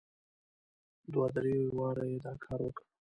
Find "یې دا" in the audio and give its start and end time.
2.11-2.33